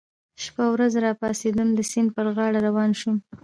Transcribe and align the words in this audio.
شېبه 0.41 0.65
وروسته 0.71 0.99
را 1.05 1.11
پاڅېدم، 1.19 1.69
د 1.73 1.79
سیند 1.91 2.09
پر 2.15 2.27
غاړه 2.35 2.59
روان 2.67 2.91
شوم. 2.99 3.17